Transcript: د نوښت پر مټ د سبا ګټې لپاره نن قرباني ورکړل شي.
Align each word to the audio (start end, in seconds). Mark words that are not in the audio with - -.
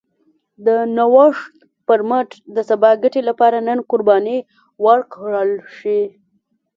د 0.65 0.67
نوښت 0.97 1.53
پر 1.87 2.01
مټ 2.09 2.29
د 2.55 2.57
سبا 2.69 2.89
ګټې 3.03 3.21
لپاره 3.29 3.57
نن 3.67 3.79
قرباني 3.89 4.37
ورکړل 4.85 5.51
شي. 5.77 6.01